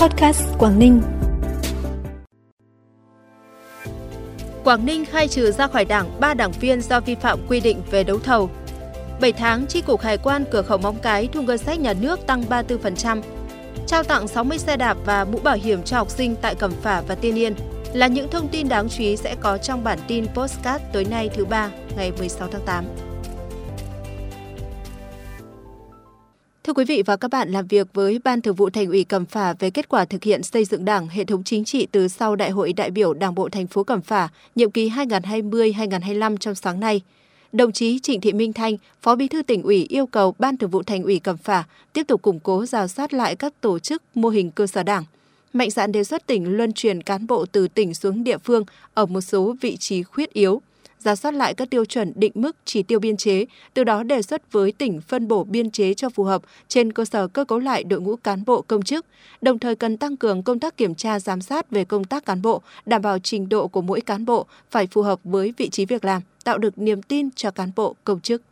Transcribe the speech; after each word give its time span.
Podcast 0.00 0.42
Quảng 0.58 0.78
Ninh. 0.78 1.02
Quảng 4.64 4.86
Ninh 4.86 5.04
khai 5.04 5.28
trừ 5.28 5.50
ra 5.52 5.66
khỏi 5.66 5.84
đảng 5.84 6.20
3 6.20 6.34
đảng 6.34 6.52
viên 6.52 6.80
do 6.80 7.00
vi 7.00 7.14
phạm 7.14 7.38
quy 7.48 7.60
định 7.60 7.82
về 7.90 8.04
đấu 8.04 8.18
thầu. 8.18 8.50
7 9.20 9.32
tháng, 9.32 9.66
Chi 9.66 9.80
cục 9.80 10.00
Hải 10.00 10.18
quan 10.18 10.44
cửa 10.50 10.62
khẩu 10.62 10.78
Móng 10.78 10.96
Cái 11.02 11.28
thu 11.32 11.42
ngân 11.42 11.58
sách 11.58 11.80
nhà 11.80 11.92
nước 11.92 12.26
tăng 12.26 12.42
34%. 12.42 13.22
Trao 13.86 14.02
tặng 14.02 14.28
60 14.28 14.58
xe 14.58 14.76
đạp 14.76 14.96
và 15.04 15.24
mũ 15.24 15.38
bảo 15.38 15.56
hiểm 15.56 15.82
cho 15.82 15.96
học 15.96 16.10
sinh 16.10 16.36
tại 16.42 16.54
Cẩm 16.54 16.72
Phả 16.82 17.00
và 17.00 17.14
Tiên 17.14 17.38
Yên 17.38 17.54
là 17.92 18.06
những 18.06 18.30
thông 18.30 18.48
tin 18.48 18.68
đáng 18.68 18.88
chú 18.88 19.02
ý 19.02 19.16
sẽ 19.16 19.36
có 19.40 19.58
trong 19.58 19.84
bản 19.84 19.98
tin 20.08 20.26
Postcard 20.34 20.84
tối 20.92 21.04
nay 21.04 21.30
thứ 21.34 21.44
ba, 21.44 21.70
ngày 21.96 22.12
16 22.18 22.48
tháng 22.52 22.62
8. 22.66 22.84
Thưa 26.68 26.74
quý 26.74 26.84
vị 26.84 27.02
và 27.06 27.16
các 27.16 27.30
bạn, 27.30 27.50
làm 27.50 27.66
việc 27.66 27.86
với 27.94 28.20
Ban 28.24 28.40
Thường 28.40 28.54
vụ 28.54 28.70
Thành 28.70 28.86
ủy 28.86 29.04
Cẩm 29.04 29.26
Phả 29.26 29.54
về 29.58 29.70
kết 29.70 29.88
quả 29.88 30.04
thực 30.04 30.24
hiện 30.24 30.42
xây 30.42 30.64
dựng 30.64 30.84
Đảng, 30.84 31.08
hệ 31.08 31.24
thống 31.24 31.44
chính 31.44 31.64
trị 31.64 31.86
từ 31.92 32.08
sau 32.08 32.36
Đại 32.36 32.50
hội 32.50 32.72
đại 32.72 32.90
biểu 32.90 33.14
Đảng 33.14 33.34
bộ 33.34 33.48
thành 33.48 33.66
phố 33.66 33.84
Cẩm 33.84 34.00
Phả 34.00 34.28
nhiệm 34.54 34.70
kỳ 34.70 34.88
2020-2025 34.90 36.36
trong 36.36 36.54
sáng 36.54 36.80
nay, 36.80 37.00
đồng 37.52 37.72
chí 37.72 37.98
Trịnh 37.98 38.20
Thị 38.20 38.32
Minh 38.32 38.52
Thanh, 38.52 38.76
Phó 39.02 39.14
Bí 39.14 39.28
thư 39.28 39.42
tỉnh 39.42 39.62
ủy 39.62 39.86
yêu 39.88 40.06
cầu 40.06 40.34
Ban 40.38 40.56
Thường 40.56 40.70
vụ 40.70 40.82
Thành 40.82 41.02
ủy 41.02 41.18
Cẩm 41.18 41.36
Phả 41.36 41.64
tiếp 41.92 42.02
tục 42.08 42.22
củng 42.22 42.40
cố 42.40 42.66
rà 42.66 42.86
soát 42.86 43.14
lại 43.14 43.36
các 43.36 43.60
tổ 43.60 43.78
chức 43.78 44.02
mô 44.14 44.28
hình 44.28 44.50
cơ 44.50 44.66
sở 44.66 44.82
Đảng, 44.82 45.04
mạnh 45.52 45.70
dạn 45.70 45.92
đề 45.92 46.04
xuất 46.04 46.26
tỉnh 46.26 46.56
luân 46.56 46.72
chuyển 46.72 47.02
cán 47.02 47.26
bộ 47.26 47.46
từ 47.52 47.68
tỉnh 47.68 47.94
xuống 47.94 48.24
địa 48.24 48.38
phương 48.38 48.64
ở 48.94 49.06
một 49.06 49.20
số 49.20 49.56
vị 49.60 49.76
trí 49.76 50.02
khuyết 50.02 50.32
yếu, 50.32 50.62
ra 51.04 51.16
soát 51.16 51.34
lại 51.34 51.54
các 51.54 51.70
tiêu 51.70 51.84
chuẩn 51.84 52.12
định 52.16 52.32
mức 52.34 52.56
chỉ 52.64 52.82
tiêu 52.82 52.98
biên 52.98 53.16
chế, 53.16 53.44
từ 53.74 53.84
đó 53.84 54.02
đề 54.02 54.22
xuất 54.22 54.52
với 54.52 54.72
tỉnh 54.72 55.00
phân 55.00 55.28
bổ 55.28 55.44
biên 55.44 55.70
chế 55.70 55.94
cho 55.94 56.08
phù 56.08 56.24
hợp 56.24 56.42
trên 56.68 56.92
cơ 56.92 57.04
sở 57.04 57.28
cơ 57.28 57.44
cấu 57.44 57.58
lại 57.58 57.84
đội 57.84 58.00
ngũ 58.00 58.16
cán 58.16 58.44
bộ 58.44 58.62
công 58.62 58.82
chức, 58.82 59.06
đồng 59.40 59.58
thời 59.58 59.74
cần 59.74 59.96
tăng 59.96 60.16
cường 60.16 60.42
công 60.42 60.58
tác 60.58 60.76
kiểm 60.76 60.94
tra 60.94 61.20
giám 61.20 61.40
sát 61.40 61.70
về 61.70 61.84
công 61.84 62.04
tác 62.04 62.24
cán 62.24 62.42
bộ, 62.42 62.62
đảm 62.86 63.02
bảo 63.02 63.18
trình 63.18 63.48
độ 63.48 63.68
của 63.68 63.82
mỗi 63.82 64.00
cán 64.00 64.24
bộ 64.24 64.46
phải 64.70 64.86
phù 64.86 65.02
hợp 65.02 65.20
với 65.24 65.54
vị 65.56 65.68
trí 65.68 65.84
việc 65.84 66.04
làm, 66.04 66.22
tạo 66.44 66.58
được 66.58 66.78
niềm 66.78 67.02
tin 67.02 67.30
cho 67.30 67.50
cán 67.50 67.70
bộ 67.76 67.96
công 68.04 68.20
chức. 68.20 68.42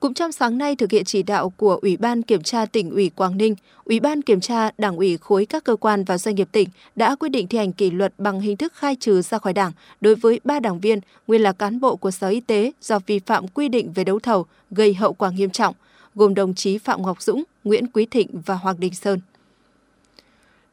Cũng 0.00 0.14
trong 0.14 0.32
sáng 0.32 0.58
nay 0.58 0.76
thực 0.76 0.90
hiện 0.90 1.04
chỉ 1.04 1.22
đạo 1.22 1.50
của 1.50 1.78
Ủy 1.82 1.96
ban 1.96 2.22
Kiểm 2.22 2.42
tra 2.42 2.66
tỉnh 2.66 2.90
ủy 2.90 3.10
Quảng 3.10 3.36
Ninh, 3.36 3.54
Ủy 3.84 4.00
ban 4.00 4.22
Kiểm 4.22 4.40
tra 4.40 4.70
Đảng 4.78 4.96
ủy 4.96 5.16
khối 5.16 5.46
các 5.46 5.64
cơ 5.64 5.76
quan 5.76 6.04
và 6.04 6.18
doanh 6.18 6.34
nghiệp 6.34 6.48
tỉnh 6.52 6.68
đã 6.96 7.16
quyết 7.16 7.28
định 7.28 7.46
thi 7.48 7.58
hành 7.58 7.72
kỷ 7.72 7.90
luật 7.90 8.14
bằng 8.18 8.40
hình 8.40 8.56
thức 8.56 8.72
khai 8.74 8.96
trừ 9.00 9.22
ra 9.22 9.38
khỏi 9.38 9.52
Đảng 9.52 9.72
đối 10.00 10.14
với 10.14 10.40
ba 10.44 10.60
đảng 10.60 10.80
viên 10.80 11.00
nguyên 11.26 11.42
là 11.42 11.52
cán 11.52 11.80
bộ 11.80 11.96
của 11.96 12.10
Sở 12.10 12.28
Y 12.28 12.40
tế 12.40 12.72
do 12.82 12.98
vi 13.06 13.18
phạm 13.18 13.48
quy 13.48 13.68
định 13.68 13.92
về 13.92 14.04
đấu 14.04 14.18
thầu 14.18 14.46
gây 14.70 14.94
hậu 14.94 15.12
quả 15.12 15.30
nghiêm 15.30 15.50
trọng, 15.50 15.74
gồm 16.14 16.34
đồng 16.34 16.54
chí 16.54 16.78
Phạm 16.78 17.02
Ngọc 17.02 17.22
Dũng, 17.22 17.44
Nguyễn 17.64 17.86
Quý 17.86 18.06
Thịnh 18.06 18.28
và 18.46 18.54
Hoàng 18.54 18.80
Đình 18.80 18.94
Sơn. 18.94 19.20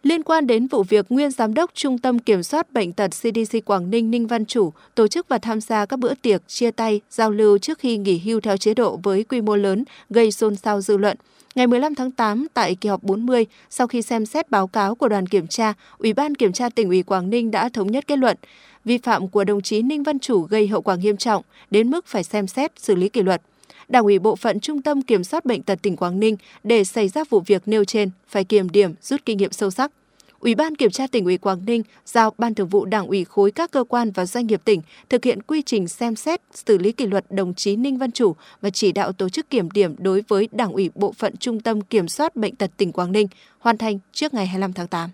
Liên 0.08 0.24
quan 0.24 0.48
đến 0.48 0.68
vụ 0.68 0.84
việc 0.84 1.06
nguyên 1.10 1.32
giám 1.32 1.54
đốc 1.54 1.72
Trung 1.74 1.98
tâm 1.98 2.20
Kiểm 2.20 2.44
soát 2.44 2.74
Bệnh 2.74 2.94
tật 2.94 3.08
CDC 3.08 3.58
Quảng 3.66 3.90
Ninh 3.90 4.12
Ninh 4.12 4.28
Văn 4.28 4.46
Chủ 4.46 4.74
tổ 4.96 5.08
chức 5.08 5.28
và 5.30 5.38
tham 5.38 5.62
gia 5.62 5.86
các 5.86 6.00
bữa 6.00 6.14
tiệc, 6.14 6.48
chia 6.48 6.72
tay, 6.72 7.02
giao 7.10 7.32
lưu 7.32 7.58
trước 7.58 7.80
khi 7.80 7.98
nghỉ 7.98 8.20
hưu 8.20 8.40
theo 8.40 8.58
chế 8.58 8.74
độ 8.74 9.00
với 9.04 9.24
quy 9.24 9.42
mô 9.42 9.56
lớn 9.56 9.84
gây 10.10 10.32
xôn 10.32 10.56
xao 10.56 10.82
dư 10.82 10.98
luận. 10.98 11.18
Ngày 11.56 11.68
15 11.68 11.96
tháng 11.96 12.12
8, 12.12 12.48
tại 12.54 12.76
kỳ 12.76 12.90
họp 12.90 13.04
40, 13.04 13.46
sau 13.70 13.88
khi 13.88 14.02
xem 14.02 14.26
xét 14.26 14.52
báo 14.52 14.68
cáo 14.68 14.96
của 14.96 15.08
đoàn 15.08 15.28
kiểm 15.28 15.48
tra, 15.48 15.74
Ủy 15.98 16.14
ban 16.14 16.36
Kiểm 16.36 16.54
tra 16.54 16.70
tỉnh 16.70 16.90
ủy 16.90 17.04
Quảng 17.04 17.30
Ninh 17.30 17.52
đã 17.52 17.70
thống 17.70 17.92
nhất 17.92 18.08
kết 18.08 18.20
luận 18.20 18.38
vi 18.86 18.98
phạm 18.98 19.28
của 19.28 19.44
đồng 19.44 19.62
chí 19.62 19.82
Ninh 19.82 20.04
Văn 20.04 20.20
Chủ 20.20 20.42
gây 20.42 20.68
hậu 20.68 20.82
quả 20.82 20.96
nghiêm 20.96 21.18
trọng, 21.18 21.44
đến 21.72 21.90
mức 21.90 22.06
phải 22.08 22.24
xem 22.24 22.48
xét 22.48 22.72
xử 22.78 22.96
lý 22.96 23.10
kỷ 23.10 23.22
luật. 23.22 23.42
Đảng 23.90 24.04
ủy 24.04 24.20
bộ 24.20 24.36
phận 24.36 24.60
Trung 24.60 24.82
tâm 24.82 25.02
Kiểm 25.02 25.24
soát 25.24 25.46
Bệnh 25.46 25.64
tật 25.64 25.80
tỉnh 25.82 25.96
Quảng 25.96 26.20
Ninh 26.20 26.38
để 26.64 26.84
xảy 26.84 27.08
ra 27.08 27.24
vụ 27.30 27.40
việc 27.40 27.62
nêu 27.66 27.86
trên 27.86 28.10
phải 28.28 28.44
kiểm 28.44 28.70
điểm, 28.70 28.94
rút 29.02 29.22
kinh 29.26 29.38
nghiệm 29.38 29.52
sâu 29.52 29.72
sắc. 29.72 29.92
Ủy 30.40 30.56
ban 30.56 30.76
Kiểm 30.76 30.92
tra 30.92 31.08
tỉnh 31.08 31.26
ủy 31.26 31.38
Quảng 31.38 31.66
Ninh 31.66 31.84
giao 32.06 32.34
Ban 32.38 32.56
Thường 32.56 32.68
vụ 32.68 32.86
Đảng 32.86 33.08
ủy 33.08 33.24
khối 33.26 33.52
các 33.52 33.72
cơ 33.72 33.84
quan 33.84 34.12
và 34.12 34.26
doanh 34.26 34.48
nghiệp 34.48 34.62
tỉnh 34.66 34.82
thực 35.10 35.24
hiện 35.24 35.42
quy 35.42 35.62
trình 35.62 35.88
xem 35.88 36.16
xét 36.16 36.42
xử 36.54 36.78
lý 36.78 36.92
kỷ 36.92 37.06
luật 37.06 37.26
đồng 37.30 37.54
chí 37.54 37.76
Ninh 37.76 37.98
Văn 37.98 38.12
Chủ 38.12 38.36
và 38.62 38.70
chỉ 38.70 38.92
đạo 38.92 39.12
tổ 39.12 39.30
chức 39.30 39.50
kiểm 39.50 39.72
điểm 39.72 39.96
đối 40.00 40.24
với 40.28 40.50
Đảng 40.52 40.72
ủy 40.72 40.90
Bộ 40.96 41.12
phận 41.12 41.38
Trung 41.38 41.60
tâm 41.60 41.82
Kiểm 41.82 42.08
soát 42.08 42.36
Bệnh 42.36 42.56
tật 42.56 42.72
tỉnh 42.78 42.92
Quảng 42.92 43.12
Ninh 43.12 43.28
hoàn 43.60 43.78
thành 43.78 44.00
trước 44.12 44.34
ngày 44.34 44.48
25 44.48 44.74
tháng 44.74 44.88
8. 44.88 45.10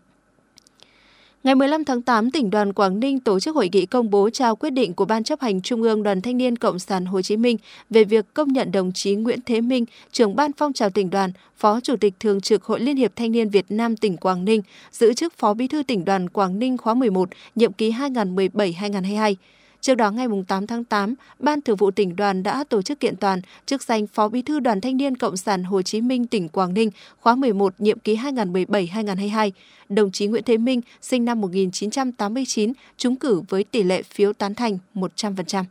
Ngày 1.44 1.56
15 1.56 1.86
tháng 1.86 2.02
8, 2.02 2.32
tỉnh 2.32 2.50
đoàn 2.50 2.74
Quảng 2.74 3.00
Ninh 3.00 3.20
tổ 3.20 3.40
chức 3.40 3.56
hội 3.56 3.70
nghị 3.72 3.86
công 3.86 4.10
bố 4.10 4.30
trao 4.30 4.56
quyết 4.56 4.70
định 4.70 4.94
của 4.94 5.06
Ban 5.06 5.24
chấp 5.24 5.42
hành 5.42 5.62
Trung 5.62 5.82
ương 5.82 6.04
Đoàn 6.04 6.22
Thanh 6.22 6.38
niên 6.38 6.56
Cộng 6.56 6.80
sản 6.80 7.06
Hồ 7.06 7.22
Chí 7.22 7.38
Minh 7.38 7.58
về 7.90 8.04
việc 8.04 8.34
công 8.34 8.54
nhận 8.54 8.72
đồng 8.72 8.92
chí 8.92 9.16
Nguyễn 9.16 9.40
Thế 9.46 9.62
Minh, 9.62 9.86
trưởng 10.12 10.36
ban 10.36 10.52
phong 10.58 10.74
trào 10.74 10.90
tỉnh 10.90 11.10
đoàn, 11.10 11.32
Phó 11.58 11.80
Chủ 11.80 11.96
tịch 11.96 12.14
Thường 12.20 12.42
trực 12.42 12.64
Hội 12.64 12.80
Liên 12.80 12.98
hiệp 12.98 13.16
Thanh 13.16 13.32
niên 13.32 13.50
Việt 13.50 13.66
Nam 13.70 13.98
tỉnh 13.98 14.18
Quảng 14.18 14.46
Ninh, 14.46 14.62
giữ 14.92 15.14
chức 15.14 15.34
Phó 15.38 15.54
Bí 15.54 15.68
thư 15.68 15.84
tỉnh 15.84 16.06
đoàn 16.06 16.30
Quảng 16.30 16.60
Ninh 16.60 16.78
khóa 16.78 16.94
11, 16.94 17.30
nhiệm 17.56 17.74
kỳ 17.74 17.92
2017-2022. 17.92 19.36
Trước 19.84 19.96
đó 19.96 20.12
ngày 20.12 20.28
8 20.48 20.68
tháng 20.68 20.84
8, 20.84 21.16
Ban 21.40 21.62
Thường 21.62 21.76
vụ 21.76 21.92
tỉnh 21.92 22.16
đoàn 22.16 22.44
đã 22.44 22.64
tổ 22.70 22.82
chức 22.82 23.00
kiện 23.00 23.16
toàn 23.16 23.42
chức 23.66 23.84
danh 23.84 24.08
Phó 24.08 24.30
Bí 24.30 24.42
thư 24.42 24.60
Đoàn 24.60 24.82
Thanh 24.82 24.98
niên 24.98 25.18
Cộng 25.18 25.38
sản 25.38 25.64
Hồ 25.64 25.82
Chí 25.82 26.02
Minh 26.02 26.28
tỉnh 26.28 26.50
Quảng 26.50 26.74
Ninh 26.74 26.90
khóa 27.20 27.36
11 27.36 27.74
nhiệm 27.78 28.00
ký 28.00 28.16
2017-2022. 28.16 29.52
Đồng 29.90 30.12
chí 30.12 30.28
Nguyễn 30.28 30.44
Thế 30.44 30.58
Minh 30.58 30.82
sinh 31.02 31.26
năm 31.26 31.42
1989, 31.42 32.74
trúng 32.98 33.16
cử 33.16 33.42
với 33.50 33.64
tỷ 33.64 33.84
lệ 33.84 34.04
phiếu 34.04 34.34
tán 34.34 34.56
thành 34.56 34.78
100%. 34.96 35.64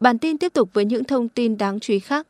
Bản 0.00 0.18
tin 0.18 0.38
tiếp 0.38 0.52
tục 0.52 0.70
với 0.72 0.84
những 0.84 1.04
thông 1.04 1.28
tin 1.28 1.58
đáng 1.58 1.80
chú 1.80 1.92
ý 1.92 1.98
khác. 1.98 2.26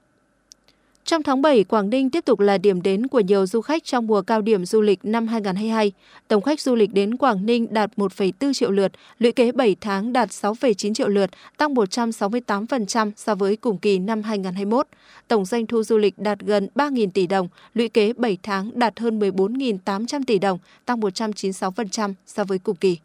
Trong 1.08 1.22
tháng 1.22 1.42
7, 1.42 1.64
Quảng 1.64 1.90
Ninh 1.90 2.10
tiếp 2.10 2.24
tục 2.24 2.40
là 2.40 2.58
điểm 2.58 2.82
đến 2.82 3.06
của 3.06 3.20
nhiều 3.20 3.46
du 3.46 3.60
khách 3.60 3.84
trong 3.84 4.06
mùa 4.06 4.22
cao 4.22 4.40
điểm 4.40 4.64
du 4.64 4.80
lịch 4.80 5.04
năm 5.04 5.26
2022. 5.26 5.92
Tổng 6.28 6.42
khách 6.42 6.60
du 6.60 6.74
lịch 6.74 6.92
đến 6.92 7.16
Quảng 7.16 7.46
Ninh 7.46 7.66
đạt 7.70 7.90
1,4 7.96 8.52
triệu 8.52 8.70
lượt, 8.70 8.92
lũy 9.18 9.32
kế 9.32 9.52
7 9.52 9.76
tháng 9.80 10.12
đạt 10.12 10.28
6,9 10.28 10.94
triệu 10.94 11.08
lượt, 11.08 11.30
tăng 11.56 11.74
168% 11.74 13.12
so 13.16 13.34
với 13.34 13.56
cùng 13.56 13.78
kỳ 13.78 13.98
năm 13.98 14.22
2021. 14.22 14.86
Tổng 15.28 15.44
doanh 15.44 15.66
thu 15.66 15.82
du 15.82 15.98
lịch 15.98 16.18
đạt 16.18 16.38
gần 16.40 16.68
3.000 16.74 17.10
tỷ 17.10 17.26
đồng, 17.26 17.48
lũy 17.74 17.88
kế 17.88 18.12
7 18.12 18.38
tháng 18.42 18.70
đạt 18.74 19.00
hơn 19.00 19.18
14.800 19.18 20.22
tỷ 20.26 20.38
đồng, 20.38 20.58
tăng 20.86 21.00
196% 21.00 22.14
so 22.26 22.44
với 22.44 22.58
cùng 22.58 22.76
kỳ. 22.76 22.98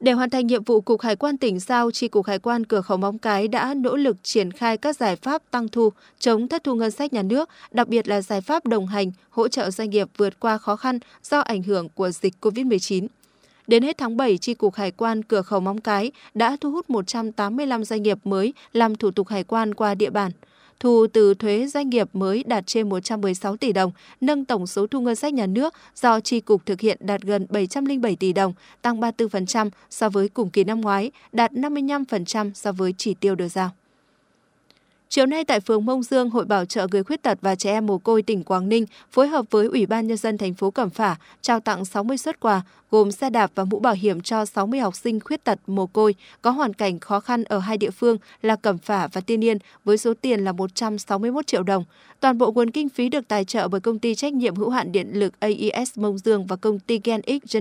Để 0.00 0.12
hoàn 0.12 0.30
thành 0.30 0.46
nhiệm 0.46 0.64
vụ, 0.64 0.80
Cục 0.80 1.00
Hải 1.00 1.16
quan 1.16 1.36
tỉnh 1.36 1.58
giao, 1.58 1.90
Chi 1.90 2.08
cục 2.08 2.26
Hải 2.26 2.38
quan 2.38 2.66
cửa 2.66 2.80
khẩu 2.80 2.96
Móng 2.96 3.18
Cái 3.18 3.48
đã 3.48 3.74
nỗ 3.74 3.96
lực 3.96 4.16
triển 4.22 4.52
khai 4.52 4.76
các 4.76 4.96
giải 4.96 5.16
pháp 5.16 5.42
tăng 5.50 5.68
thu, 5.68 5.92
chống 6.18 6.48
thất 6.48 6.64
thu 6.64 6.74
ngân 6.74 6.90
sách 6.90 7.12
nhà 7.12 7.22
nước, 7.22 7.48
đặc 7.70 7.88
biệt 7.88 8.08
là 8.08 8.20
giải 8.20 8.40
pháp 8.40 8.66
đồng 8.66 8.86
hành, 8.86 9.12
hỗ 9.30 9.48
trợ 9.48 9.70
doanh 9.70 9.90
nghiệp 9.90 10.08
vượt 10.16 10.40
qua 10.40 10.58
khó 10.58 10.76
khăn 10.76 10.98
do 11.22 11.40
ảnh 11.40 11.62
hưởng 11.62 11.88
của 11.88 12.10
dịch 12.10 12.34
COVID-19. 12.40 13.06
Đến 13.66 13.82
hết 13.82 13.98
tháng 13.98 14.16
7, 14.16 14.38
Chi 14.38 14.54
cục 14.54 14.74
Hải 14.74 14.90
quan 14.90 15.22
cửa 15.22 15.42
khẩu 15.42 15.60
Móng 15.60 15.80
Cái 15.80 16.12
đã 16.34 16.56
thu 16.60 16.70
hút 16.70 16.90
185 16.90 17.84
doanh 17.84 18.02
nghiệp 18.02 18.18
mới 18.24 18.52
làm 18.72 18.96
thủ 18.96 19.10
tục 19.10 19.28
hải 19.28 19.44
quan 19.44 19.74
qua 19.74 19.94
địa 19.94 20.10
bàn– 20.10 20.30
Thu 20.80 21.06
từ 21.12 21.34
thuế 21.34 21.66
doanh 21.66 21.90
nghiệp 21.90 22.08
mới 22.12 22.44
đạt 22.46 22.66
trên 22.66 22.88
116 22.88 23.56
tỷ 23.56 23.72
đồng, 23.72 23.92
nâng 24.20 24.44
tổng 24.44 24.66
số 24.66 24.86
thu 24.86 25.00
ngân 25.00 25.16
sách 25.16 25.34
nhà 25.34 25.46
nước 25.46 25.74
do 25.94 26.20
tri 26.20 26.40
cục 26.40 26.66
thực 26.66 26.80
hiện 26.80 26.98
đạt 27.00 27.22
gần 27.22 27.46
707 27.50 28.16
tỷ 28.16 28.32
đồng, 28.32 28.52
tăng 28.82 29.00
34% 29.00 29.70
so 29.90 30.08
với 30.08 30.28
cùng 30.28 30.50
kỳ 30.50 30.64
năm 30.64 30.80
ngoái, 30.80 31.10
đạt 31.32 31.52
55% 31.52 32.50
so 32.54 32.72
với 32.72 32.94
chỉ 32.98 33.14
tiêu 33.14 33.34
được 33.34 33.48
giao. 33.48 33.70
Chiều 35.10 35.26
nay 35.26 35.44
tại 35.44 35.60
phường 35.60 35.84
Mông 35.84 36.02
Dương, 36.02 36.30
Hội 36.30 36.44
Bảo 36.44 36.64
trợ 36.64 36.86
người 36.92 37.02
khuyết 37.02 37.22
tật 37.22 37.38
và 37.40 37.54
trẻ 37.54 37.72
em 37.72 37.86
mồ 37.86 37.98
côi 37.98 38.22
tỉnh 38.22 38.44
Quảng 38.44 38.68
Ninh 38.68 38.86
phối 39.10 39.28
hợp 39.28 39.46
với 39.50 39.66
Ủy 39.66 39.86
ban 39.86 40.06
nhân 40.06 40.16
dân 40.16 40.38
thành 40.38 40.54
phố 40.54 40.70
Cẩm 40.70 40.90
Phả 40.90 41.16
trao 41.40 41.60
tặng 41.60 41.84
60 41.84 42.18
xuất 42.18 42.40
quà 42.40 42.62
gồm 42.90 43.12
xe 43.12 43.30
đạp 43.30 43.50
và 43.54 43.64
mũ 43.64 43.80
bảo 43.80 43.94
hiểm 43.94 44.20
cho 44.20 44.44
60 44.44 44.80
học 44.80 44.96
sinh 44.96 45.20
khuyết 45.20 45.44
tật 45.44 45.58
mồ 45.66 45.86
côi 45.86 46.14
có 46.42 46.50
hoàn 46.50 46.74
cảnh 46.74 47.00
khó 47.00 47.20
khăn 47.20 47.44
ở 47.44 47.58
hai 47.58 47.76
địa 47.76 47.90
phương 47.90 48.16
là 48.42 48.56
Cẩm 48.56 48.78
Phả 48.78 49.08
và 49.12 49.20
Tiên 49.20 49.44
Yên 49.44 49.58
với 49.84 49.98
số 49.98 50.14
tiền 50.20 50.44
là 50.44 50.52
161 50.52 51.46
triệu 51.46 51.62
đồng. 51.62 51.84
Toàn 52.20 52.38
bộ 52.38 52.52
nguồn 52.52 52.70
kinh 52.70 52.88
phí 52.88 53.08
được 53.08 53.28
tài 53.28 53.44
trợ 53.44 53.68
bởi 53.68 53.80
công 53.80 53.98
ty 53.98 54.14
trách 54.14 54.32
nhiệm 54.32 54.56
hữu 54.56 54.70
hạn 54.70 54.92
điện 54.92 55.10
lực 55.12 55.40
AES 55.40 55.98
Mông 55.98 56.18
Dương 56.18 56.46
và 56.46 56.56
công 56.56 56.78
ty 56.78 57.00
GenX 57.04 57.42
X 57.50 57.56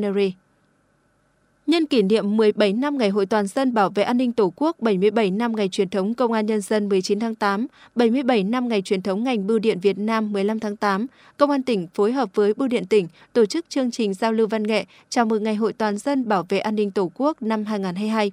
Nhân 1.67 1.85
kỷ 1.85 2.01
niệm 2.01 2.37
17 2.37 2.73
năm 2.73 2.97
Ngày 2.97 3.09
hội 3.09 3.25
toàn 3.25 3.47
dân 3.47 3.73
bảo 3.73 3.89
vệ 3.89 4.03
an 4.03 4.17
ninh 4.17 4.31
Tổ 4.31 4.53
quốc, 4.55 4.79
77 4.79 5.31
năm 5.31 5.55
Ngày 5.55 5.69
truyền 5.69 5.89
thống 5.89 6.13
Công 6.13 6.31
an 6.31 6.45
Nhân 6.45 6.61
dân 6.61 6.89
19 6.89 7.19
tháng 7.19 7.35
8, 7.35 7.67
77 7.95 8.43
năm 8.43 8.67
Ngày 8.67 8.81
truyền 8.81 9.01
thống 9.01 9.23
ngành 9.23 9.47
bưu 9.47 9.59
điện 9.59 9.79
Việt 9.79 9.97
Nam 9.97 10.31
15 10.33 10.59
tháng 10.59 10.75
8, 10.75 11.07
Công 11.37 11.51
an 11.51 11.63
tỉnh 11.63 11.87
phối 11.93 12.11
hợp 12.11 12.29
với 12.33 12.53
Bưu 12.53 12.67
điện 12.67 12.85
tỉnh 12.85 13.07
tổ 13.33 13.45
chức 13.45 13.69
chương 13.69 13.91
trình 13.91 14.13
giao 14.13 14.33
lưu 14.33 14.47
văn 14.47 14.63
nghệ 14.63 14.85
chào 15.09 15.25
mừng 15.25 15.43
Ngày 15.43 15.55
hội 15.55 15.73
toàn 15.73 15.97
dân 15.97 16.27
bảo 16.27 16.45
vệ 16.49 16.59
an 16.59 16.75
ninh 16.75 16.91
Tổ 16.91 17.11
quốc 17.15 17.41
năm 17.41 17.65
2022. 17.65 18.31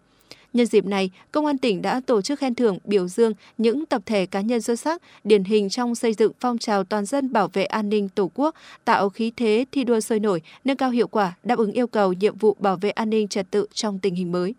Nhân 0.54 0.66
dịp 0.66 0.84
này, 0.84 1.10
Công 1.32 1.46
an 1.46 1.58
tỉnh 1.58 1.82
đã 1.82 2.00
tổ 2.06 2.22
chức 2.22 2.38
khen 2.38 2.54
thưởng 2.54 2.78
biểu 2.84 3.08
dương 3.08 3.32
những 3.58 3.86
tập 3.86 4.02
thể 4.06 4.26
cá 4.26 4.40
nhân 4.40 4.60
xuất 4.60 4.80
sắc, 4.80 5.02
điển 5.24 5.44
hình 5.44 5.68
trong 5.68 5.94
xây 5.94 6.14
dựng 6.14 6.32
phong 6.40 6.58
trào 6.58 6.84
toàn 6.84 7.04
dân 7.04 7.32
bảo 7.32 7.48
vệ 7.52 7.64
an 7.64 7.88
ninh 7.88 8.08
Tổ 8.08 8.30
quốc, 8.34 8.54
tạo 8.84 9.08
khí 9.08 9.32
thế 9.36 9.64
thi 9.72 9.84
đua 9.84 10.00
sôi 10.00 10.20
nổi, 10.20 10.42
nâng 10.64 10.76
cao 10.76 10.90
hiệu 10.90 11.08
quả, 11.08 11.34
đáp 11.44 11.58
ứng 11.58 11.72
yêu 11.72 11.86
cầu 11.86 12.12
nhiệm 12.12 12.38
vụ 12.38 12.56
bảo 12.58 12.76
vệ 12.76 12.90
an 12.90 13.10
ninh 13.10 13.28
trật 13.28 13.50
tự 13.50 13.66
trong 13.72 13.98
tình 13.98 14.14
hình 14.14 14.32
mới. 14.32 14.54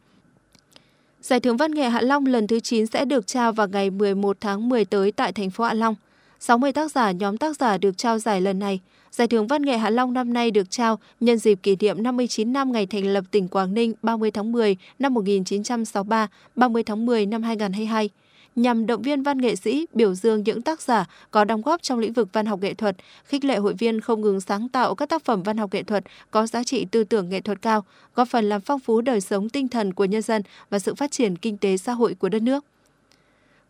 Giải 1.21 1.39
thưởng 1.39 1.57
văn 1.57 1.71
nghệ 1.71 1.89
Hạ 1.89 2.01
Long 2.01 2.25
lần 2.25 2.47
thứ 2.47 2.59
9 2.59 2.85
sẽ 2.85 3.05
được 3.05 3.27
trao 3.27 3.53
vào 3.53 3.67
ngày 3.67 3.89
11 3.89 4.37
tháng 4.41 4.69
10 4.69 4.85
tới 4.85 5.11
tại 5.11 5.31
thành 5.31 5.49
phố 5.49 5.63
Hạ 5.63 5.73
Long. 5.73 5.95
60 6.39 6.71
tác 6.71 6.91
giả 6.91 7.11
nhóm 7.11 7.37
tác 7.37 7.57
giả 7.57 7.77
được 7.77 7.97
trao 7.97 8.19
giải 8.19 8.41
lần 8.41 8.59
này. 8.59 8.79
Giải 9.15 9.27
thưởng 9.27 9.47
Văn 9.47 9.61
nghệ 9.61 9.77
Hạ 9.77 9.89
Long 9.89 10.13
năm 10.13 10.33
nay 10.33 10.51
được 10.51 10.69
trao 10.71 10.99
nhân 11.19 11.37
dịp 11.37 11.59
kỷ 11.63 11.75
niệm 11.75 12.03
59 12.03 12.53
năm 12.53 12.71
ngày 12.71 12.85
thành 12.85 13.07
lập 13.07 13.23
tỉnh 13.31 13.47
Quảng 13.47 13.73
Ninh 13.73 13.93
30 14.01 14.31
tháng 14.31 14.51
10 14.51 14.77
năm 14.99 15.13
1963, 15.13 16.27
30 16.55 16.83
tháng 16.83 17.05
10 17.05 17.25
năm 17.25 17.43
2022 17.43 18.09
nhằm 18.55 18.85
động 18.85 19.01
viên 19.01 19.23
văn 19.23 19.37
nghệ 19.37 19.55
sĩ, 19.55 19.85
biểu 19.93 20.13
dương 20.13 20.43
những 20.43 20.61
tác 20.61 20.81
giả 20.81 21.05
có 21.31 21.43
đóng 21.43 21.61
góp 21.61 21.81
trong 21.81 21.99
lĩnh 21.99 22.13
vực 22.13 22.29
văn 22.33 22.45
học 22.45 22.59
nghệ 22.61 22.73
thuật, 22.73 22.95
khích 23.25 23.45
lệ 23.45 23.57
hội 23.57 23.73
viên 23.73 24.01
không 24.01 24.21
ngừng 24.21 24.41
sáng 24.41 24.69
tạo 24.69 24.95
các 24.95 25.09
tác 25.09 25.25
phẩm 25.25 25.43
văn 25.43 25.57
học 25.57 25.73
nghệ 25.73 25.83
thuật 25.83 26.03
có 26.31 26.47
giá 26.47 26.63
trị 26.63 26.85
tư 26.85 27.03
tưởng 27.03 27.29
nghệ 27.29 27.41
thuật 27.41 27.61
cao, 27.61 27.85
góp 28.15 28.27
phần 28.27 28.49
làm 28.49 28.61
phong 28.61 28.79
phú 28.79 29.01
đời 29.01 29.21
sống 29.21 29.49
tinh 29.49 29.67
thần 29.67 29.93
của 29.93 30.05
nhân 30.05 30.21
dân 30.21 30.41
và 30.69 30.79
sự 30.79 30.95
phát 30.95 31.11
triển 31.11 31.35
kinh 31.35 31.57
tế 31.57 31.77
xã 31.77 31.93
hội 31.93 32.15
của 32.19 32.29
đất 32.29 32.41
nước. 32.41 32.65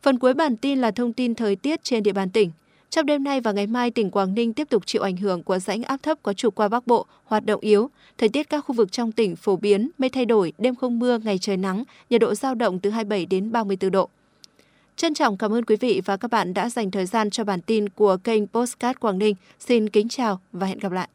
Phần 0.02 0.20
cuối 0.20 0.34
bản 0.34 0.58
tin 0.58 0.80
là 0.80 0.92
thông 0.92 1.14
tin 1.14 1.36
thời 1.36 1.56
tiết 1.56 1.84
trên 1.84 2.04
địa 2.04 2.14
bàn 2.14 2.30
tỉnh. 2.30 2.52
Trong 2.96 3.06
đêm 3.06 3.24
nay 3.24 3.42
và 3.42 3.52
ngày 3.52 3.68
mai, 3.68 3.92
tỉnh 3.92 4.12
Quảng 4.12 4.34
Ninh 4.34 4.54
tiếp 4.54 4.70
tục 4.70 4.84
chịu 4.86 5.02
ảnh 5.02 5.18
hưởng 5.18 5.44
của 5.44 5.60
rãnh 5.60 5.84
áp 5.84 6.04
thấp 6.04 6.18
có 6.24 6.34
trục 6.34 6.56
qua 6.56 6.68
Bắc 6.68 6.88
Bộ, 6.88 7.06
hoạt 7.26 7.46
động 7.46 7.62
yếu. 7.62 7.90
Thời 8.18 8.30
tiết 8.30 8.50
các 8.50 8.62
khu 8.62 8.76
vực 8.76 8.92
trong 8.92 9.12
tỉnh 9.12 9.36
phổ 9.36 9.56
biến, 9.56 9.90
mây 9.98 10.10
thay 10.10 10.26
đổi, 10.26 10.54
đêm 10.58 10.76
không 10.76 11.00
mưa, 11.00 11.18
ngày 11.18 11.38
trời 11.38 11.58
nắng, 11.58 11.84
nhiệt 12.10 12.22
độ 12.22 12.36
giao 12.36 12.56
động 12.56 12.80
từ 12.80 12.90
27 12.90 13.26
đến 13.26 13.52
34 13.52 13.92
độ. 13.92 14.10
Trân 14.96 15.14
trọng 15.14 15.38
cảm 15.38 15.54
ơn 15.54 15.66
quý 15.66 15.76
vị 15.76 16.02
và 16.06 16.18
các 16.18 16.32
bạn 16.32 16.54
đã 16.54 16.70
dành 16.70 16.92
thời 16.92 17.06
gian 17.06 17.30
cho 17.30 17.44
bản 17.44 17.62
tin 17.62 17.90
của 17.90 18.18
kênh 18.24 18.48
Postcard 18.48 19.00
Quảng 19.00 19.20
Ninh. 19.20 19.36
Xin 19.60 19.90
kính 19.90 20.10
chào 20.10 20.40
và 20.52 20.68
hẹn 20.68 20.80
gặp 20.80 20.92
lại. 20.92 21.10